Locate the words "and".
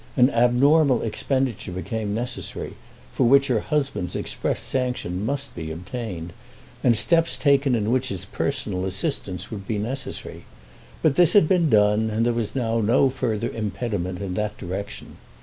6.83-6.97, 12.09-12.25